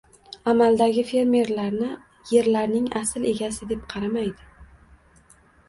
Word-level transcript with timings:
—amaldagi 0.53 1.03
fermerlarni 1.09 1.91
yerlarning 2.37 2.89
asl 3.03 3.29
egasi 3.35 3.71
deb 3.75 3.87
qaramaydi 3.95 4.51